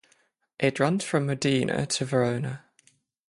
[0.59, 2.63] It runs from Modena to Verona.